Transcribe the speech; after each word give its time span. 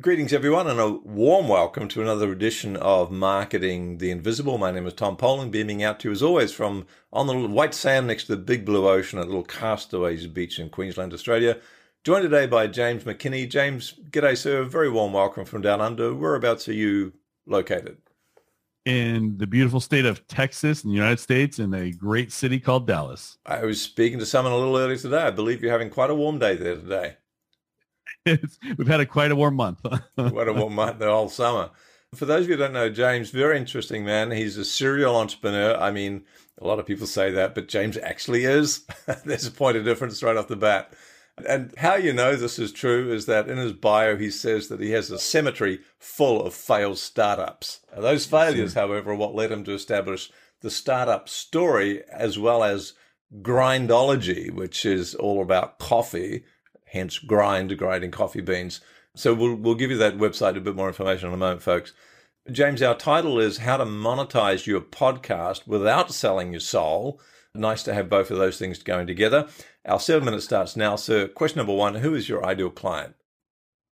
Greetings, 0.00 0.32
everyone, 0.32 0.68
and 0.68 0.78
a 0.78 0.88
warm 0.88 1.48
welcome 1.48 1.88
to 1.88 2.00
another 2.00 2.30
edition 2.30 2.76
of 2.76 3.10
Marketing 3.10 3.98
the 3.98 4.12
Invisible. 4.12 4.56
My 4.56 4.70
name 4.70 4.86
is 4.86 4.92
Tom 4.92 5.16
Poland, 5.16 5.50
beaming 5.50 5.82
out 5.82 5.98
to 5.98 6.08
you 6.08 6.12
as 6.12 6.22
always 6.22 6.52
from 6.52 6.86
on 7.12 7.26
the 7.26 7.34
white 7.48 7.74
sand 7.74 8.06
next 8.06 8.26
to 8.26 8.36
the 8.36 8.42
big 8.42 8.64
blue 8.64 8.86
ocean 8.86 9.18
at 9.18 9.26
little 9.26 9.42
Castaways 9.42 10.28
Beach 10.28 10.60
in 10.60 10.70
Queensland, 10.70 11.12
Australia. 11.12 11.58
Joined 12.04 12.22
today 12.22 12.46
by 12.46 12.68
James 12.68 13.02
McKinney. 13.02 13.48
James, 13.48 13.94
g'day, 14.10 14.36
sir. 14.36 14.62
Very 14.62 14.88
warm 14.88 15.14
welcome 15.14 15.44
from 15.44 15.62
down 15.62 15.80
under. 15.80 16.14
Whereabouts 16.14 16.68
are 16.68 16.74
you 16.74 17.14
located? 17.44 17.96
In 18.84 19.36
the 19.38 19.48
beautiful 19.48 19.80
state 19.80 20.04
of 20.04 20.24
Texas 20.28 20.84
in 20.84 20.90
the 20.90 20.96
United 20.96 21.18
States 21.18 21.58
in 21.58 21.74
a 21.74 21.90
great 21.90 22.30
city 22.30 22.60
called 22.60 22.86
Dallas. 22.86 23.38
I 23.44 23.64
was 23.64 23.82
speaking 23.82 24.20
to 24.20 24.26
someone 24.26 24.52
a 24.52 24.56
little 24.56 24.76
earlier 24.76 24.96
today. 24.96 25.22
I 25.22 25.32
believe 25.32 25.60
you're 25.60 25.72
having 25.72 25.90
quite 25.90 26.10
a 26.10 26.14
warm 26.14 26.38
day 26.38 26.54
there 26.54 26.76
today. 26.76 27.16
We've 28.26 28.86
had 28.86 29.00
a 29.00 29.06
quite 29.06 29.30
a 29.30 29.36
warm 29.36 29.56
month. 29.56 29.80
quite 30.16 30.48
a 30.48 30.52
warm 30.52 30.74
month 30.74 30.98
the 30.98 31.06
whole 31.06 31.28
summer. 31.28 31.70
For 32.14 32.24
those 32.24 32.44
of 32.44 32.50
you 32.50 32.56
who 32.56 32.62
don't 32.62 32.72
know 32.72 32.88
James, 32.88 33.30
very 33.30 33.58
interesting 33.58 34.04
man. 34.04 34.30
He's 34.30 34.56
a 34.56 34.64
serial 34.64 35.16
entrepreneur. 35.16 35.76
I 35.76 35.90
mean, 35.90 36.24
a 36.60 36.66
lot 36.66 36.78
of 36.78 36.86
people 36.86 37.06
say 37.06 37.30
that, 37.32 37.54
but 37.54 37.68
James 37.68 37.98
actually 37.98 38.44
is. 38.44 38.86
There's 39.24 39.46
a 39.46 39.52
point 39.52 39.76
of 39.76 39.84
difference 39.84 40.22
right 40.22 40.36
off 40.36 40.48
the 40.48 40.56
bat. 40.56 40.92
And 41.46 41.72
how 41.78 41.94
you 41.94 42.12
know 42.12 42.34
this 42.34 42.58
is 42.58 42.72
true 42.72 43.12
is 43.12 43.26
that 43.26 43.48
in 43.48 43.58
his 43.58 43.72
bio, 43.72 44.16
he 44.16 44.30
says 44.30 44.68
that 44.68 44.80
he 44.80 44.90
has 44.92 45.10
a 45.10 45.18
cemetery 45.18 45.80
full 45.98 46.42
of 46.44 46.54
failed 46.54 46.98
startups. 46.98 47.80
Those 47.96 48.26
failures, 48.26 48.74
however, 48.74 49.12
are 49.12 49.14
what 49.16 49.34
led 49.34 49.52
him 49.52 49.62
to 49.64 49.72
establish 49.72 50.32
the 50.62 50.70
startup 50.70 51.28
story 51.28 52.02
as 52.10 52.38
well 52.38 52.64
as 52.64 52.94
grindology, 53.42 54.50
which 54.50 54.84
is 54.84 55.14
all 55.14 55.42
about 55.42 55.78
coffee 55.78 56.44
hence 56.90 57.18
grind, 57.18 57.76
grinding 57.78 58.10
coffee 58.10 58.40
beans. 58.40 58.80
So 59.14 59.34
we'll 59.34 59.56
we'll 59.56 59.74
give 59.74 59.90
you 59.90 59.96
that 59.98 60.18
website 60.18 60.56
a 60.56 60.60
bit 60.60 60.76
more 60.76 60.88
information 60.88 61.28
in 61.28 61.34
a 61.34 61.38
moment, 61.38 61.62
folks. 61.62 61.92
James, 62.50 62.80
our 62.82 62.94
title 62.94 63.38
is 63.38 63.58
How 63.58 63.76
to 63.76 63.84
Monetize 63.84 64.66
Your 64.66 64.80
Podcast 64.80 65.66
Without 65.66 66.12
Selling 66.12 66.52
Your 66.52 66.60
Soul. 66.60 67.20
Nice 67.54 67.82
to 67.82 67.92
have 67.92 68.08
both 68.08 68.30
of 68.30 68.38
those 68.38 68.58
things 68.58 68.82
going 68.82 69.06
together. 69.06 69.48
Our 69.84 70.00
seven 70.00 70.24
minutes 70.24 70.44
starts 70.44 70.76
now. 70.76 70.96
So, 70.96 71.28
question 71.28 71.58
number 71.58 71.74
one 71.74 71.96
Who 71.96 72.14
is 72.14 72.28
your 72.28 72.46
ideal 72.46 72.70
client? 72.70 73.14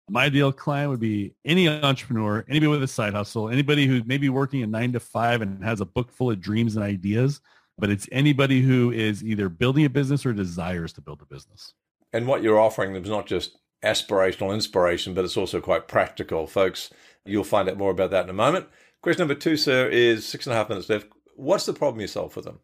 My 0.09 0.25
ideal 0.25 0.51
client 0.51 0.91
would 0.91 0.99
be 0.99 1.33
any 1.43 1.67
entrepreneur, 1.67 2.45
anybody 2.47 2.67
with 2.67 2.83
a 2.83 2.87
side 2.87 3.13
hustle, 3.13 3.49
anybody 3.49 3.87
who 3.87 4.03
may 4.05 4.17
be 4.17 4.29
working 4.29 4.61
a 4.61 4.67
nine 4.67 4.93
to 4.93 4.99
five 4.99 5.41
and 5.41 5.63
has 5.63 5.81
a 5.81 5.85
book 5.85 6.11
full 6.11 6.29
of 6.29 6.39
dreams 6.39 6.75
and 6.75 6.85
ideas, 6.85 7.41
but 7.77 7.89
it's 7.89 8.07
anybody 8.11 8.61
who 8.61 8.91
is 8.91 9.23
either 9.23 9.49
building 9.49 9.83
a 9.83 9.89
business 9.89 10.25
or 10.25 10.31
desires 10.31 10.93
to 10.93 11.01
build 11.01 11.21
a 11.23 11.25
business 11.25 11.73
and 12.15 12.27
what 12.27 12.41
you're 12.41 12.59
offering 12.59 12.93
them 12.93 13.03
is 13.03 13.09
not 13.09 13.25
just 13.27 13.57
aspirational 13.83 14.53
inspiration, 14.53 15.13
but 15.13 15.25
it's 15.25 15.37
also 15.37 15.59
quite 15.59 15.87
practical, 15.87 16.47
folks. 16.47 16.89
You'll 17.25 17.43
find 17.43 17.67
out 17.67 17.77
more 17.77 17.91
about 17.91 18.11
that 18.11 18.23
in 18.23 18.29
a 18.29 18.33
moment. 18.33 18.67
Question 19.01 19.21
number 19.21 19.35
two, 19.35 19.57
sir, 19.57 19.87
is 19.89 20.25
six 20.25 20.47
and 20.47 20.53
a 20.53 20.55
half 20.55 20.69
minutes 20.69 20.89
left. 20.89 21.07
What's 21.35 21.65
the 21.65 21.73
problem 21.73 22.01
you 22.01 22.07
solve 22.07 22.33
for 22.33 22.41
them? 22.41 22.59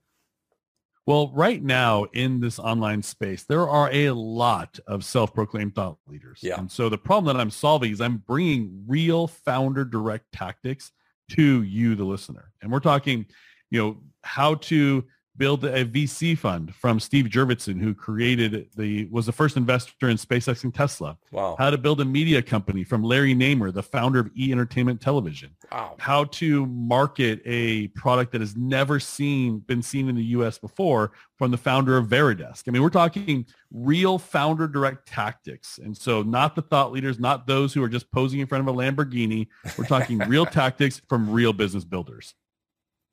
Well, 1.06 1.32
right 1.34 1.62
now 1.62 2.06
in 2.14 2.40
this 2.40 2.60
online 2.60 3.04
space, 3.04 3.44
there 3.44 3.68
are 3.68 3.90
a 3.92 4.12
lot 4.12 4.80
of 4.88 5.04
self-proclaimed 5.04 5.76
thought 5.76 5.98
leaders. 6.08 6.40
Yeah. 6.42 6.60
And 6.60 6.72
so 6.72 6.90
the 6.90 6.98
problem 6.98 7.36
that 7.36 7.42
I'm 7.42 7.50
solving 7.50 7.92
is 7.92 8.00
I'm 8.00 8.18
bringing 8.18 8.86
real 8.88 9.28
founder 9.28 9.84
direct 9.84 10.32
tactics 10.32 10.92
to 11.32 11.64
you, 11.64 11.96
the 11.96 12.06
listener. 12.06 12.52
And 12.62 12.72
we're 12.72 12.80
talking, 12.80 13.26
you 13.70 13.82
know, 13.82 13.98
how 14.24 14.56
to 14.56 15.04
build 15.38 15.64
a 15.64 15.86
VC 15.86 16.38
fund 16.38 16.74
from 16.76 17.00
Steve 17.00 17.26
Jurvetson, 17.26 17.82
who 17.82 17.94
created 17.94 18.70
the 18.76 19.06
was 19.06 19.26
the 19.26 19.32
first 19.32 19.58
investor 19.58 20.10
in 20.10 20.18
SpaceX 20.18 20.64
and 20.64 20.74
Tesla. 20.74 21.18
Wow. 21.32 21.56
How 21.58 21.70
to 21.70 21.78
build 21.78 22.02
a 22.02 22.06
media 22.06 22.42
company 22.42 22.84
from 22.84 23.04
Larry 23.04 23.34
Namer, 23.34 23.72
the 23.72 23.84
founder 23.84 24.20
of 24.20 24.30
E 24.38 24.52
Entertainment 24.52 25.02
Television. 25.02 25.56
Wow. 25.72 25.96
How 26.00 26.26
to 26.26 26.66
market 26.66 27.42
a 27.46 27.88
product 27.90 28.32
that 28.34 28.42
has 28.42 28.56
never 28.56 29.00
seen 29.00 29.60
been 29.60 29.82
seen 29.82 30.10
in 30.10 30.16
the 30.16 30.24
US 30.24 30.58
before 30.58 31.12
from 31.38 31.52
the 31.52 31.58
founder 31.58 31.98
of 31.98 32.08
VariDesk. 32.08 32.64
I 32.68 32.72
mean, 32.72 32.84
we're 32.84 32.90
talking 32.90 33.46
real 33.72 34.20
founder 34.20 34.68
direct 34.68 35.08
tactics. 35.08 35.80
And 35.84 35.96
so 35.96 36.22
not 36.22 36.56
the 36.56 36.62
thought 36.62 36.92
leaders, 36.92 37.20
not 37.20 37.48
those 37.48 37.74
who 37.74 37.82
are 37.84 37.90
just 37.90 38.12
posing 38.12 38.42
in 38.42 38.48
front 38.48 38.68
of 38.68 38.74
a 38.74 38.78
Lamborghini. 38.78 39.48
We're 39.78 39.86
talking 39.86 40.20
real 40.20 40.46
tactics 40.62 41.02
from 41.10 41.32
real 41.32 41.54
business 41.54 41.84
builders. 41.84 42.36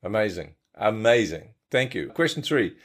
Amazing. 0.03 0.55
Amazing. 0.75 1.55
Thank 1.71 1.95
you. 1.95 2.09
Question 2.09 2.43
three. 2.43 2.77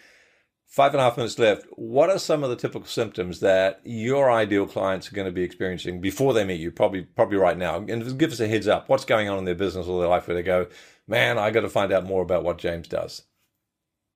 Five 0.67 0.93
and 0.93 1.01
a 1.01 1.03
half 1.03 1.17
minutes 1.17 1.37
left. 1.37 1.67
What 1.73 2.09
are 2.09 2.17
some 2.17 2.43
of 2.43 2.49
the 2.49 2.55
typical 2.55 2.87
symptoms 2.87 3.41
that 3.41 3.79
your 3.83 4.31
ideal 4.31 4.65
clients 4.65 5.11
are 5.11 5.15
going 5.15 5.27
to 5.27 5.31
be 5.31 5.43
experiencing 5.43 6.01
before 6.01 6.33
they 6.33 6.43
meet 6.43 6.59
you? 6.59 6.71
Probably, 6.71 7.03
probably 7.03 7.37
right 7.37 7.57
now. 7.57 7.77
And 7.77 8.17
give 8.17 8.31
us 8.31 8.39
a 8.39 8.47
heads 8.47 8.67
up. 8.67 8.89
What's 8.89 9.05
going 9.05 9.29
on 9.29 9.37
in 9.37 9.45
their 9.45 9.53
business 9.53 9.85
or 9.85 9.99
their 9.99 10.09
life 10.09 10.27
where 10.27 10.35
they 10.35 10.41
go, 10.41 10.65
man, 11.07 11.37
I 11.37 11.51
got 11.51 11.61
to 11.61 11.69
find 11.69 11.93
out 11.93 12.05
more 12.05 12.23
about 12.23 12.43
what 12.43 12.57
James 12.57 12.87
does. 12.87 13.21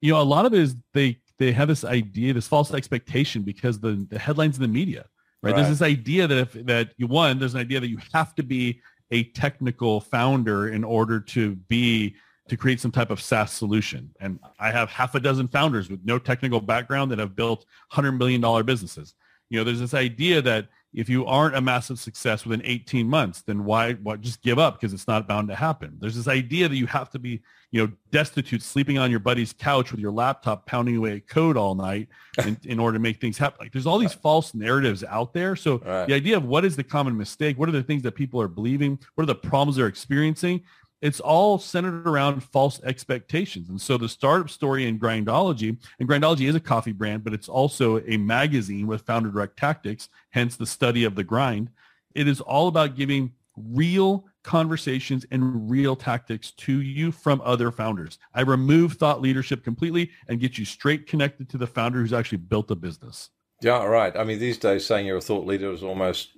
You 0.01 0.13
know, 0.13 0.22
a 0.22 0.23
lot 0.23 0.47
of 0.47 0.53
it 0.53 0.59
is 0.59 0.75
they 0.94 1.19
they 1.38 1.51
have 1.51 1.67
this 1.67 1.84
idea, 1.84 2.34
this 2.34 2.47
false 2.47 2.73
expectation 2.73 3.44
because 3.44 3.79
the 3.79 4.07
the 4.09 4.17
headlines 4.17 4.57
in 4.57 4.63
the 4.63 4.67
media, 4.67 5.05
right? 5.41 5.51
right? 5.51 5.57
There's 5.57 5.79
this 5.79 5.88
idea 5.88 6.28
that 6.28 6.38
if 6.38 6.53
that 6.66 6.94
you 6.97 7.07
one, 7.07 7.39
there's 7.39 7.53
an 7.53 7.61
idea 7.61 7.79
that 7.79 7.89
you 7.89 7.99
have 8.13 8.34
to 8.35 8.44
be 8.44 8.81
a 9.11 9.25
technical 9.31 10.01
founder 10.01 10.69
in 10.69 10.84
order 10.84 11.19
to 11.19 11.55
be 11.55 12.16
to 12.50 12.58
create 12.58 12.80
some 12.80 12.91
type 12.91 13.09
of 13.09 13.22
SaaS 13.22 13.52
solution. 13.52 14.12
And 14.19 14.40
I 14.59 14.72
have 14.72 14.90
half 14.90 15.16
a 15.16 15.19
dozen 15.19 15.47
founders 15.47 15.90
with 15.90 16.02
no 16.03 16.19
technical 16.19 16.62
background 16.62 17.12
that 17.12 17.19
have 17.19 17.35
built 17.35 17.66
$100 17.94 18.18
million 18.18 18.66
businesses. 18.66 19.16
You 19.50 19.59
know, 19.59 19.63
there's 19.63 19.80
this 19.80 19.94
idea 19.94 20.41
that 20.41 20.68
if 20.94 21.09
you 21.09 21.25
aren't 21.25 21.56
a 21.56 21.62
massive 21.62 22.00
success 22.00 22.46
within 22.46 22.66
18 22.66 23.08
months, 23.08 23.44
then 23.44 23.66
why, 23.66 23.94
why 23.94 24.16
just 24.16 24.41
give 24.41 24.58
up 24.58 24.80
because 24.80 24.94
it's 24.94 25.08
not 25.08 25.28
bound 25.28 25.47
to 25.50 25.56
happen. 25.56 25.97
There's 26.00 26.16
this 26.16 26.28
idea 26.28 26.68
that 26.68 26.75
you 26.75 26.88
have 26.88 27.09
to 27.12 27.19
be, 27.19 27.41
you 27.72 27.85
know, 27.85 27.91
destitute, 28.12 28.64
sleeping 28.64 28.97
on 28.97 29.12
your 29.12 29.19
buddy's 29.19 29.53
couch 29.53 29.91
with 29.91 30.00
your 30.00 30.12
laptop, 30.12 30.66
pounding 30.66 30.96
away 30.96 31.18
at 31.18 31.28
code 31.28 31.58
all 31.58 31.75
night 31.75 32.08
in, 32.46 32.58
in 32.64 32.79
order 32.79 32.97
to 32.97 33.02
make 33.02 33.19
things 33.19 33.38
happen. 33.38 33.58
Like 33.59 33.74
there's 33.74 33.85
all 33.85 34.00
these 34.00 34.14
false 34.14 34.56
narratives 34.56 35.03
out 35.03 35.34
there. 35.34 35.56
So 35.56 35.79
right. 35.79 36.08
the 36.08 36.14
idea 36.14 36.38
of 36.38 36.46
what 36.46 36.64
is 36.64 36.75
the 36.75 36.84
common 36.84 37.18
mistake? 37.18 37.59
What 37.59 37.69
are 37.69 37.74
the 37.74 37.84
things 37.84 38.02
that 38.03 38.14
people 38.14 38.41
are 38.41 38.47
believing? 38.47 38.97
What 39.16 39.24
are 39.24 39.28
the 39.28 39.35
problems 39.35 39.75
they're 39.75 39.88
experiencing? 39.88 40.64
It's 41.02 41.19
all 41.19 41.59
centered 41.59 42.08
around 42.08 42.44
false 42.44 42.81
expectations. 42.84 43.69
And 43.69 43.80
so 43.80 43.97
the 43.97 44.09
startup 44.09 44.50
story 44.50 44.88
in 44.88 45.00
Grindology, 45.00 45.78
and 46.00 46.09
Grindology 46.09 46.47
is 46.47 46.56
a 46.56 46.59
coffee 46.59 46.91
brand, 46.91 47.24
but 47.24 47.34
it's 47.34 47.50
also 47.50 48.00
a 48.08 48.18
magazine 48.18 48.88
with 48.88 49.03
founder 49.03 49.30
direct 49.30 49.58
tactics, 49.58 50.09
hence 50.31 50.56
the 50.56 50.66
study 50.66 51.03
of 51.03 51.16
the 51.16 51.24
grind. 51.24 51.69
It 52.16 52.28
is 52.28 52.41
all 52.41 52.68
about 52.68 52.96
giving 52.96 53.34
real 53.56 54.25
conversations 54.44 55.25
and 55.30 55.69
real 55.69 55.96
tactics 55.96 56.52
to 56.52 56.81
you 56.81 57.12
from 57.12 57.41
other 57.44 57.72
founders. 57.72 58.18
I 58.34 58.41
remove 58.41 58.94
thought 58.94 59.22
leadership 59.22 59.64
completely 59.64 60.12
and 60.28 60.40
get 60.40 60.58
you 60.58 60.66
straight 60.66 61.06
connected 61.06 61.50
to 61.50 61.58
the 61.58 61.68
founder 61.68 62.00
who's 62.00 62.14
actually 62.14 62.40
built 62.40 62.72
a 62.72 62.75
business. 62.75 63.29
Yeah, 63.62 63.84
right. 63.84 64.16
I 64.16 64.24
mean, 64.24 64.40
these 64.40 64.58
days 64.58 64.85
saying 64.85 65.08
you're 65.08 65.18
a 65.18 65.22
thought 65.22 65.46
leader 65.46 65.72
is 65.72 65.84
almost 65.84 66.38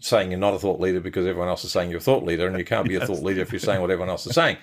saying 0.00 0.30
you're 0.30 0.40
not 0.40 0.54
a 0.54 0.58
thought 0.58 0.80
leader 0.80 1.00
because 1.00 1.26
everyone 1.26 1.48
else 1.48 1.64
is 1.64 1.72
saying 1.72 1.90
you're 1.90 1.98
a 1.98 2.02
thought 2.02 2.24
leader, 2.24 2.46
and 2.46 2.58
you 2.58 2.64
can't 2.64 2.86
be 2.86 2.94
yes. 2.94 3.04
a 3.04 3.06
thought 3.06 3.22
leader 3.24 3.40
if 3.40 3.52
you're 3.52 3.58
saying 3.58 3.80
what 3.80 3.90
everyone 3.90 4.08
else 4.08 4.26
is 4.26 4.34
saying. 4.34 4.56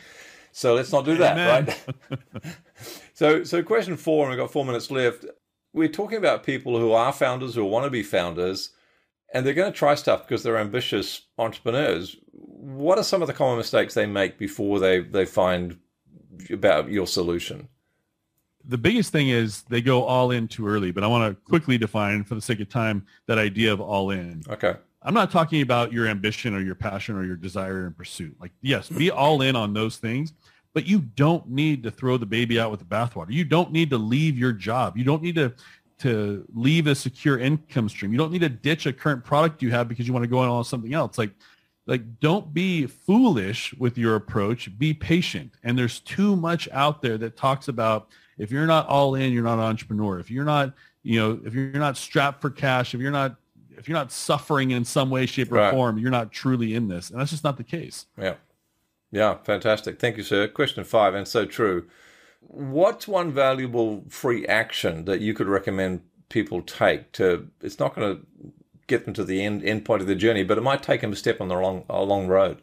So 0.52 0.74
let's 0.74 0.92
not 0.92 1.06
do 1.06 1.16
that, 1.18 1.38
Amen. 1.38 1.76
right? 2.12 2.56
so, 3.14 3.44
so 3.44 3.62
question 3.62 3.98
four, 3.98 4.26
and 4.26 4.32
we've 4.32 4.40
got 4.40 4.52
four 4.52 4.66
minutes 4.66 4.90
left. 4.90 5.26
We're 5.74 5.88
talking 5.88 6.18
about 6.18 6.44
people 6.44 6.80
who 6.80 6.92
are 6.92 7.14
founders 7.14 7.58
or 7.58 7.70
want 7.70 7.86
to 7.86 7.92
be 7.92 8.02
founders, 8.02 8.72
and 9.34 9.46
they're 9.46 9.54
going 9.54 9.72
to 9.72 9.78
try 9.78 9.96
stuff 9.96 10.28
because 10.28 10.42
they're 10.42 10.58
ambitious 10.58 11.22
entrepreneurs. 11.38 12.16
What 12.32 12.98
are 12.98 13.04
some 13.04 13.22
of 13.22 13.28
the 13.28 13.34
common 13.34 13.58
mistakes 13.58 13.94
they 13.94 14.08
make 14.08 14.40
before 14.40 14.80
they 14.80 15.02
they 15.02 15.26
find 15.26 15.78
about 16.50 16.90
your 16.90 17.06
solution? 17.06 17.70
the 18.70 18.78
biggest 18.78 19.12
thing 19.12 19.30
is 19.30 19.64
they 19.64 19.82
go 19.82 20.04
all 20.04 20.32
in 20.32 20.48
too 20.48 20.68
early, 20.68 20.92
but 20.92 21.04
I 21.04 21.08
want 21.08 21.32
to 21.32 21.50
quickly 21.50 21.78
define 21.78 22.24
for 22.24 22.36
the 22.36 22.42
sake 22.42 22.60
of 22.60 22.70
time 22.70 23.06
that 23.26 23.38
idea 23.38 23.74
of 23.74 23.82
all 23.82 24.12
in. 24.12 24.44
Okay. 24.48 24.76
I'm 25.10 25.16
not 25.16 25.32
talking 25.32 25.64
about 25.64 25.92
your 25.92 26.06
ambition 26.06 26.54
or 26.54 26.62
your 26.62 26.76
passion 26.76 27.16
or 27.16 27.24
your 27.24 27.36
desire 27.36 27.88
and 27.88 27.98
pursuit. 27.98 28.36
Like, 28.40 28.52
yes, 28.62 28.90
be 28.90 29.10
all 29.10 29.42
in 29.42 29.56
on 29.56 29.74
those 29.74 29.98
things, 29.98 30.34
but 30.76 30.86
you 30.86 31.00
don't 31.00 31.50
need 31.50 31.82
to 31.82 31.90
throw 31.90 32.18
the 32.18 32.28
baby 32.28 32.60
out 32.60 32.70
with 32.70 32.80
the 32.80 32.86
bathwater. 32.86 33.32
You 33.32 33.44
don't 33.44 33.72
need 33.72 33.90
to 33.90 33.98
leave 33.98 34.38
your 34.38 34.52
job. 34.52 34.98
You 34.98 35.04
don't 35.04 35.24
need 35.24 35.34
to 35.34 35.52
to 36.02 36.46
leave 36.54 36.86
a 36.86 36.94
secure 36.94 37.40
income 37.40 37.90
stream. 37.90 38.12
You 38.12 38.20
don't 38.20 38.32
need 38.32 38.42
to 38.42 38.50
ditch 38.50 38.86
a 38.86 38.94
current 38.94 39.26
product 39.26 39.64
you 39.64 39.72
have 39.72 39.88
because 39.88 40.06
you 40.06 40.14
want 40.14 40.26
to 40.26 40.30
go 40.30 40.38
on 40.38 40.64
something 40.64 40.94
else. 40.94 41.18
Like, 41.18 41.32
like 41.88 42.20
don't 42.20 42.54
be 42.54 42.86
foolish 42.86 43.74
with 43.80 43.98
your 43.98 44.16
approach. 44.16 44.78
Be 44.78 44.94
patient. 44.94 45.56
And 45.64 45.76
there's 45.76 46.02
too 46.02 46.36
much 46.36 46.70
out 46.72 47.02
there 47.02 47.18
that 47.18 47.36
talks 47.36 47.68
about 47.68 48.10
if 48.38 48.52
you're 48.52 48.68
not 48.68 48.88
all 48.88 49.16
in, 49.16 49.34
you're 49.34 49.42
not 49.44 49.58
an 49.58 49.66
entrepreneur. 49.66 50.20
If 50.20 50.30
you're 50.30 50.46
not, 50.46 50.76
you 51.02 51.20
know, 51.20 51.40
if 51.44 51.56
you're 51.56 51.72
not 51.72 51.98
strapped 51.98 52.42
for 52.42 52.52
cash, 52.52 52.94
if 52.94 53.02
you're 53.02 53.10
not 53.10 53.38
if 53.80 53.88
you're 53.88 53.98
not 53.98 54.12
suffering 54.12 54.72
in 54.72 54.86
some 54.86 55.10
way, 55.10 55.26
shape, 55.26 55.52
or 55.52 55.56
right. 55.56 55.72
form, 55.72 55.98
you're 55.98 56.12
not 56.12 56.32
truly 56.32 56.76
in 56.76 56.88
this. 56.88 57.10
And 57.10 57.20
that's 57.20 57.32
just 57.32 57.44
not 57.44 57.58
the 57.58 57.64
case. 57.64 58.06
Yeah. 58.18 58.36
Yeah, 59.12 59.38
fantastic. 59.44 60.00
Thank 60.00 60.18
you, 60.18 60.24
sir. 60.24 60.48
Question 60.48 60.84
five, 60.84 61.16
and 61.16 61.28
so 61.28 61.46
true. 61.46 61.88
What's 62.42 63.08
one 63.08 63.32
valuable 63.32 64.04
free 64.08 64.46
action 64.46 65.06
that 65.06 65.20
you 65.20 65.34
could 65.34 65.48
recommend 65.48 66.02
people 66.30 66.62
take 66.62 67.12
to, 67.14 67.50
it's 67.62 67.80
not 67.80 67.96
going 67.96 68.18
to 68.18 68.26
get 68.88 69.06
them 69.06 69.14
to 69.16 69.24
the 69.24 69.44
end 69.44 69.64
end 69.64 69.86
point 69.86 70.02
of 70.02 70.08
the 70.08 70.16
journey, 70.16 70.44
but 70.44 70.58
it 70.58 70.62
might 70.62 70.84
take 70.84 71.02
them 71.02 71.12
a 71.12 71.16
step 71.16 71.42
on 71.42 71.48
the 71.48 71.56
long 71.56 71.86
a 71.90 72.04
long 72.04 72.28
road. 72.28 72.62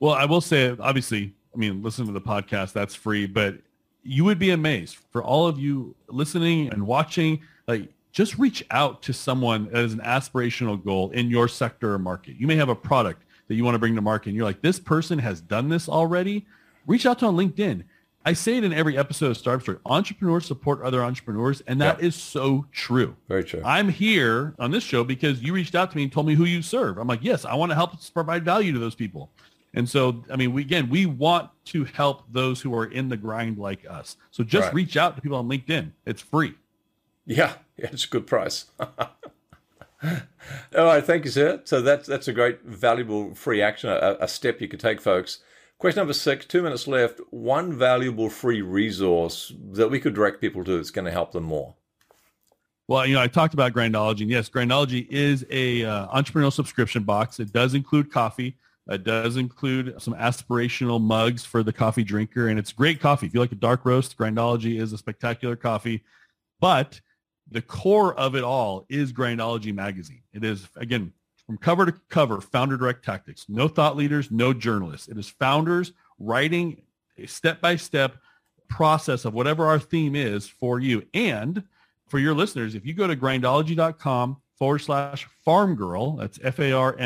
Well, 0.00 0.14
I 0.14 0.24
will 0.24 0.40
say, 0.40 0.74
obviously, 0.80 1.34
I 1.54 1.58
mean, 1.58 1.82
listen 1.82 2.06
to 2.06 2.12
the 2.12 2.20
podcast, 2.20 2.72
that's 2.72 2.94
free, 2.94 3.26
but 3.26 3.58
you 4.02 4.24
would 4.24 4.38
be 4.38 4.50
amazed 4.50 4.96
for 5.10 5.22
all 5.22 5.46
of 5.46 5.58
you 5.58 5.94
listening 6.08 6.72
and 6.72 6.86
watching, 6.86 7.40
like 7.66 7.92
just 8.12 8.38
reach 8.38 8.64
out 8.70 9.02
to 9.02 9.12
someone 9.12 9.68
as 9.72 9.92
an 9.92 10.00
aspirational 10.00 10.82
goal 10.82 11.10
in 11.10 11.30
your 11.30 11.48
sector 11.48 11.94
or 11.94 11.98
market. 11.98 12.36
You 12.38 12.46
may 12.46 12.56
have 12.56 12.68
a 12.68 12.74
product 12.74 13.22
that 13.48 13.54
you 13.54 13.64
want 13.64 13.74
to 13.74 13.78
bring 13.78 13.94
to 13.94 14.00
market 14.00 14.30
and 14.30 14.36
you're 14.36 14.44
like, 14.44 14.62
this 14.62 14.80
person 14.80 15.18
has 15.18 15.40
done 15.40 15.68
this 15.68 15.88
already. 15.88 16.46
Reach 16.86 17.06
out 17.06 17.18
to 17.20 17.26
on 17.26 17.36
LinkedIn. 17.36 17.84
I 18.24 18.34
say 18.34 18.58
it 18.58 18.64
in 18.64 18.72
every 18.74 18.98
episode 18.98 19.30
of 19.30 19.38
Startup 19.38 19.62
Story. 19.62 19.78
Entrepreneurs 19.86 20.44
support 20.44 20.82
other 20.82 21.02
entrepreneurs, 21.02 21.62
and 21.62 21.80
that 21.80 22.02
is 22.02 22.14
so 22.14 22.66
true. 22.70 23.16
Very 23.28 23.44
true. 23.44 23.62
I'm 23.64 23.88
here 23.88 24.54
on 24.58 24.70
this 24.70 24.84
show 24.84 25.04
because 25.04 25.42
you 25.42 25.54
reached 25.54 25.74
out 25.74 25.90
to 25.90 25.96
me 25.96 26.02
and 26.02 26.12
told 26.12 26.26
me 26.26 26.34
who 26.34 26.44
you 26.44 26.60
serve. 26.60 26.98
I'm 26.98 27.08
like, 27.08 27.20
yes, 27.22 27.46
I 27.46 27.54
want 27.54 27.70
to 27.70 27.76
help 27.76 27.94
provide 28.12 28.44
value 28.44 28.72
to 28.72 28.78
those 28.78 28.94
people. 28.94 29.30
And 29.72 29.88
so, 29.88 30.22
I 30.30 30.36
mean, 30.36 30.52
we, 30.52 30.60
again, 30.60 30.90
we 30.90 31.06
want 31.06 31.48
to 31.66 31.84
help 31.84 32.24
those 32.30 32.60
who 32.60 32.74
are 32.74 32.86
in 32.86 33.08
the 33.08 33.16
grind 33.16 33.56
like 33.56 33.88
us. 33.88 34.16
So 34.32 34.44
just 34.44 34.66
right. 34.66 34.74
reach 34.74 34.98
out 34.98 35.16
to 35.16 35.22
people 35.22 35.38
on 35.38 35.48
LinkedIn. 35.48 35.92
It's 36.04 36.20
free. 36.20 36.54
Yeah, 37.26 37.54
yeah 37.76 37.88
it's 37.92 38.04
a 38.04 38.08
good 38.08 38.26
price. 38.26 38.66
All 38.80 40.16
right, 40.72 41.04
thank 41.04 41.24
you, 41.24 41.30
sir. 41.30 41.60
So 41.64 41.82
that's 41.82 42.06
that's 42.06 42.28
a 42.28 42.32
great, 42.32 42.62
valuable 42.62 43.34
free 43.34 43.60
action, 43.60 43.90
a, 43.90 44.16
a 44.20 44.28
step 44.28 44.60
you 44.60 44.68
could 44.68 44.80
take, 44.80 45.00
folks. 45.00 45.40
Question 45.78 46.00
number 46.00 46.12
six, 46.12 46.44
two 46.44 46.62
minutes 46.62 46.86
left. 46.86 47.20
One 47.30 47.72
valuable 47.72 48.28
free 48.28 48.60
resource 48.60 49.52
that 49.72 49.90
we 49.90 49.98
could 49.98 50.14
direct 50.14 50.40
people 50.40 50.62
to 50.64 50.76
that's 50.76 50.90
going 50.90 51.06
to 51.06 51.10
help 51.10 51.32
them 51.32 51.44
more. 51.44 51.74
Well, 52.86 53.06
you 53.06 53.14
know, 53.14 53.22
I 53.22 53.28
talked 53.28 53.54
about 53.54 53.72
Grindology, 53.72 54.22
and 54.22 54.30
yes, 54.30 54.50
Grindology 54.50 55.06
is 55.08 55.46
a 55.48 55.84
uh, 55.84 56.08
entrepreneurial 56.08 56.52
subscription 56.52 57.04
box. 57.04 57.40
It 57.40 57.52
does 57.52 57.74
include 57.74 58.12
coffee. 58.12 58.56
It 58.88 59.04
does 59.04 59.36
include 59.36 60.02
some 60.02 60.14
aspirational 60.14 61.00
mugs 61.00 61.44
for 61.44 61.62
the 61.62 61.72
coffee 61.72 62.02
drinker, 62.02 62.48
and 62.48 62.58
it's 62.58 62.72
great 62.72 63.00
coffee. 63.00 63.26
If 63.26 63.34
you 63.34 63.40
like 63.40 63.52
a 63.52 63.54
dark 63.54 63.84
roast, 63.84 64.18
Grindology 64.18 64.80
is 64.80 64.92
a 64.92 64.98
spectacular 64.98 65.56
coffee. 65.56 66.02
But 66.58 67.00
the 67.50 67.62
core 67.62 68.14
of 68.14 68.34
it 68.36 68.44
all 68.44 68.86
is 68.88 69.12
Grindology 69.12 69.74
magazine. 69.74 70.22
It 70.32 70.44
is, 70.44 70.68
again, 70.76 71.12
from 71.46 71.58
cover 71.58 71.86
to 71.86 71.92
cover, 72.08 72.40
founder 72.40 72.76
direct 72.76 73.04
tactics. 73.04 73.46
No 73.48 73.66
thought 73.66 73.96
leaders, 73.96 74.30
no 74.30 74.52
journalists. 74.52 75.08
It 75.08 75.18
is 75.18 75.28
founders 75.28 75.92
writing 76.18 76.82
a 77.18 77.26
step-by-step 77.26 78.16
process 78.68 79.24
of 79.24 79.34
whatever 79.34 79.66
our 79.66 79.80
theme 79.80 80.14
is 80.14 80.46
for 80.48 80.78
you. 80.78 81.02
And 81.12 81.64
for 82.06 82.18
your 82.20 82.34
listeners, 82.34 82.74
if 82.74 82.86
you 82.86 82.94
go 82.94 83.06
to 83.06 83.16
grindology.com 83.16 84.36
forward 84.56 84.78
slash 84.78 85.24
farm 85.44 85.74
girl, 85.74 86.16
that's 86.16 86.38
F-A-R-M-G-I-R-L, 86.42 87.00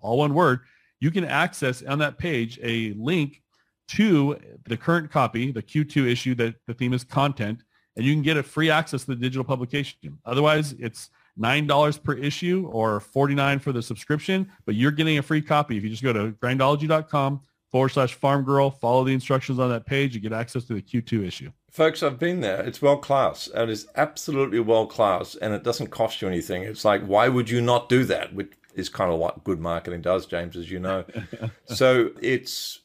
all 0.00 0.18
one 0.18 0.34
word, 0.34 0.60
you 1.00 1.10
can 1.10 1.24
access 1.24 1.82
on 1.82 1.98
that 2.00 2.18
page 2.18 2.58
a 2.62 2.92
link 2.94 3.42
to 3.88 4.38
the 4.66 4.76
current 4.76 5.10
copy, 5.10 5.50
the 5.52 5.62
Q2 5.62 6.10
issue 6.10 6.34
that 6.34 6.56
the 6.66 6.74
theme 6.74 6.92
is 6.92 7.04
content, 7.04 7.62
and 7.98 8.06
you 8.06 8.14
can 8.14 8.22
get 8.22 8.36
a 8.36 8.42
free 8.42 8.70
access 8.70 9.02
to 9.02 9.08
the 9.08 9.16
digital 9.16 9.44
publication. 9.44 10.18
Otherwise, 10.24 10.72
it's 10.78 11.10
$9 11.38 12.02
per 12.02 12.14
issue 12.14 12.68
or 12.72 13.00
49 13.00 13.58
for 13.58 13.72
the 13.72 13.82
subscription, 13.82 14.50
but 14.64 14.76
you're 14.76 14.92
getting 14.92 15.18
a 15.18 15.22
free 15.22 15.42
copy 15.42 15.76
if 15.76 15.82
you 15.82 15.90
just 15.90 16.02
go 16.02 16.12
to 16.12 16.30
grindology.com 16.40 17.40
forward 17.70 17.88
slash 17.90 18.14
farm 18.14 18.44
girl, 18.44 18.70
follow 18.70 19.04
the 19.04 19.12
instructions 19.12 19.58
on 19.58 19.68
that 19.68 19.84
page, 19.84 20.14
you 20.14 20.20
get 20.20 20.32
access 20.32 20.64
to 20.64 20.74
the 20.74 20.80
Q2 20.80 21.26
issue. 21.26 21.50
Folks, 21.70 22.02
I've 22.02 22.18
been 22.18 22.40
there. 22.40 22.62
It's 22.62 22.80
world 22.80 23.02
class. 23.02 23.48
And 23.48 23.68
It 23.68 23.72
is 23.72 23.88
absolutely 23.96 24.60
world 24.60 24.90
class 24.90 25.34
and 25.34 25.52
it 25.52 25.64
doesn't 25.64 25.88
cost 25.88 26.22
you 26.22 26.28
anything. 26.28 26.62
It's 26.62 26.84
like, 26.84 27.04
why 27.04 27.28
would 27.28 27.50
you 27.50 27.60
not 27.60 27.88
do 27.88 28.04
that? 28.04 28.32
Which 28.32 28.52
is 28.74 28.88
kind 28.88 29.12
of 29.12 29.18
what 29.18 29.44
good 29.44 29.60
marketing 29.60 30.02
does, 30.02 30.24
James, 30.24 30.56
as 30.56 30.70
you 30.70 30.78
know. 30.78 31.04
so 31.66 32.10
it's 32.22 32.80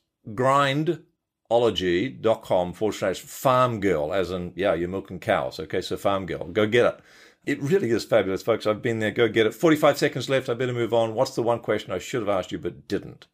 grindology.com 1.61 2.73
forward 2.73 2.93
slash 2.93 3.19
farm 3.19 3.79
girl, 3.79 4.13
as 4.13 4.31
in, 4.31 4.53
yeah, 4.55 4.73
you're 4.73 4.89
milking 4.89 5.19
cows. 5.19 5.59
Okay, 5.59 5.81
so 5.81 5.97
farm 5.97 6.25
girl. 6.25 6.45
Go 6.45 6.65
get 6.67 6.85
it. 6.85 6.99
It 7.45 7.61
really 7.61 7.89
is 7.89 8.05
fabulous, 8.05 8.41
folks. 8.41 8.65
I've 8.65 8.81
been 8.81 8.99
there. 8.99 9.11
Go 9.11 9.27
get 9.27 9.45
it. 9.45 9.53
45 9.53 9.97
seconds 9.97 10.29
left. 10.29 10.49
I 10.49 10.53
better 10.53 10.73
move 10.73 10.93
on. 10.93 11.13
What's 11.13 11.35
the 11.35 11.43
one 11.43 11.59
question 11.59 11.91
I 11.91 11.99
should 11.99 12.21
have 12.21 12.29
asked 12.29 12.51
you 12.51 12.59
but 12.59 12.87
didn't? 12.87 13.27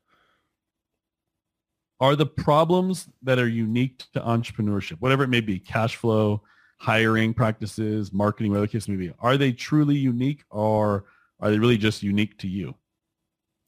are 1.99 2.15
the 2.15 2.25
problems 2.25 3.09
that 3.23 3.39
are 3.39 3.47
unique 3.47 4.03
to 4.13 4.21
entrepreneurship, 4.21 4.97
whatever 4.99 5.23
it 5.23 5.29
may 5.29 5.41
be, 5.41 5.59
cash 5.59 5.95
flow, 5.95 6.41
hiring 6.77 7.33
practices, 7.33 8.13
marketing, 8.13 8.51
whatever 8.51 8.67
the 8.67 8.71
case 8.71 8.87
may 8.87 8.95
be, 8.95 9.11
are 9.19 9.37
they 9.37 9.51
truly 9.51 9.97
unique 9.97 10.43
or 10.49 11.05
are 11.41 11.51
they 11.51 11.59
really 11.59 11.77
just 11.77 12.01
unique 12.01 12.37
to 12.37 12.47
you? 12.47 12.73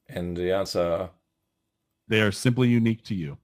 And 0.07 0.35
the 0.35 0.53
answer? 0.53 1.09
They 2.07 2.21
are 2.21 2.31
simply 2.31 2.69
unique 2.69 3.03
to 3.05 3.15
you. 3.15 3.37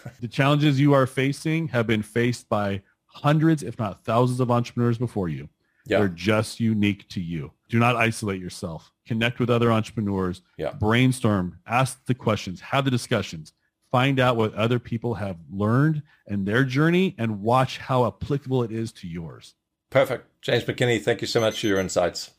the 0.20 0.28
challenges 0.28 0.80
you 0.80 0.92
are 0.92 1.06
facing 1.06 1.68
have 1.68 1.86
been 1.86 2.02
faced 2.02 2.48
by 2.48 2.82
hundreds, 3.06 3.62
if 3.62 3.78
not 3.78 4.04
thousands 4.04 4.40
of 4.40 4.50
entrepreneurs 4.50 4.98
before 4.98 5.28
you. 5.28 5.48
Yeah. 5.84 5.98
They're 5.98 6.08
just 6.08 6.60
unique 6.60 7.08
to 7.10 7.20
you. 7.20 7.50
Do 7.68 7.78
not 7.78 7.96
isolate 7.96 8.40
yourself. 8.40 8.92
Connect 9.06 9.40
with 9.40 9.50
other 9.50 9.72
entrepreneurs. 9.72 10.42
Yeah. 10.56 10.72
Brainstorm. 10.72 11.58
Ask 11.66 12.04
the 12.06 12.14
questions. 12.14 12.60
Have 12.60 12.84
the 12.84 12.90
discussions 12.90 13.52
find 13.92 14.18
out 14.18 14.36
what 14.36 14.54
other 14.54 14.78
people 14.78 15.14
have 15.14 15.36
learned 15.52 16.02
in 16.26 16.44
their 16.44 16.64
journey 16.64 17.14
and 17.18 17.42
watch 17.42 17.76
how 17.78 18.06
applicable 18.06 18.62
it 18.62 18.72
is 18.72 18.90
to 18.90 19.06
yours. 19.06 19.54
Perfect. 19.90 20.26
James 20.40 20.64
McKinney, 20.64 21.00
thank 21.00 21.20
you 21.20 21.26
so 21.26 21.40
much 21.40 21.60
for 21.60 21.66
your 21.66 21.78
insights. 21.78 22.30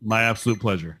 My 0.00 0.22
absolute 0.22 0.58
pleasure. 0.60 1.00